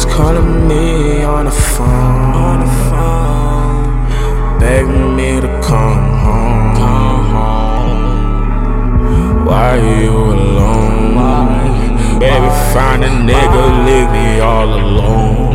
[0.00, 6.74] calling me on the phone, on the phone, begging me to come home.
[6.76, 8.72] Come home.
[9.44, 11.14] Why are you alone?
[11.14, 12.18] Why?
[12.18, 15.52] Baby, find a nigga, leave me all alone.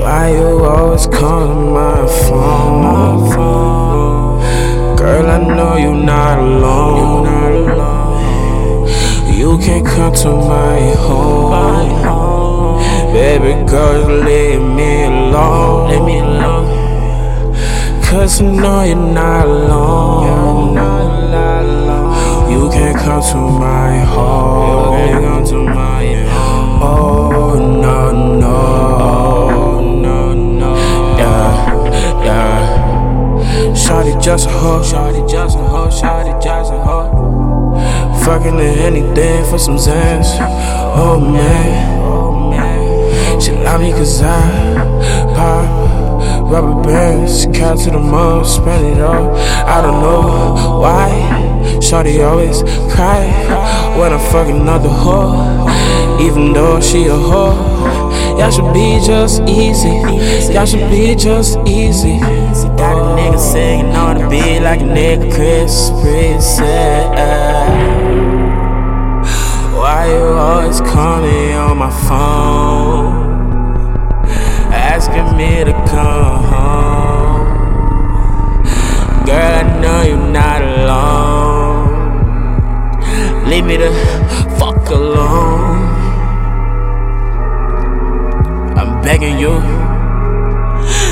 [0.00, 2.82] Why you always calling my phone?
[2.82, 4.96] My phone?
[4.96, 6.96] Girl, I know you're not alone.
[6.98, 8.88] You're not alone.
[9.32, 12.01] You can't come to my home.
[13.22, 15.90] Baby girl, leave me alone.
[15.90, 16.66] Leave me alone.
[18.02, 20.82] Cause I know you're not alone.
[22.50, 24.66] You can't come to my home.
[24.66, 26.04] You can't come to my
[26.34, 26.82] home.
[26.82, 27.98] Oh, no,
[28.40, 29.80] no.
[30.02, 30.72] No, no.
[31.16, 31.52] Yeah,
[32.24, 33.72] yeah.
[33.72, 34.82] Shawty just a hoe.
[34.82, 35.86] Shawty just a hoe.
[35.86, 37.08] Shawty just a hoe.
[38.24, 40.26] Fucking anything for some Zans.
[40.94, 41.91] Oh man,
[43.82, 44.74] me cause I
[45.34, 47.46] pop rubber bands.
[47.46, 49.34] Count to the mall, spend it all.
[49.34, 51.10] I don't know why.
[51.80, 52.62] Shorty always
[52.94, 53.26] cry
[53.98, 55.66] when I fuck another hoe.
[56.20, 57.58] Even though she a whore.
[58.38, 59.96] Y'all should be just easy.
[60.54, 62.18] Y'all should be just easy.
[62.80, 66.60] Got a nigga singing on the beat like a nigga Chris Priest.
[69.76, 73.31] Why you always call me on my phone?
[75.04, 77.46] Asking me to come home.
[79.26, 81.90] Girl, I know you're not alone.
[83.50, 83.90] Leave me the
[84.60, 85.82] fuck alone.
[88.78, 89.60] I'm begging you.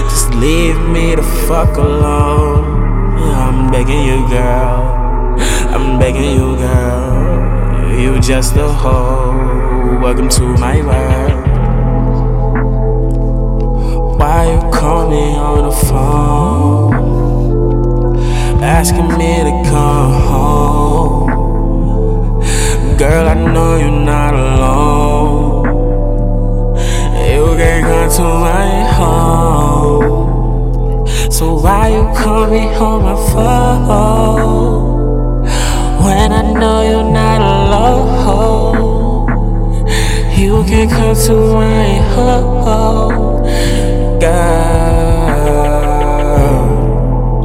[0.08, 3.18] Just leave me the fuck alone.
[3.18, 5.34] I'm begging you, girl.
[5.74, 7.90] I'm begging you, girl.
[7.98, 9.98] You just a hoe.
[10.00, 11.19] Welcome to my world.
[15.10, 16.94] Me on the phone?
[18.62, 21.26] Asking me to come home.
[22.96, 25.66] Girl, I know you're not alone.
[27.32, 30.20] You can't come to my home.
[31.30, 34.70] So why you call me on my phone?
[36.04, 38.80] When I know you're not alone,
[40.38, 43.39] you can come to my home,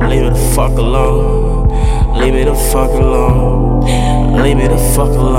[0.10, 1.70] Leave me the fuck alone.
[2.20, 3.86] Leave me the fuck alone.
[4.44, 5.35] Leave me the fuck alone,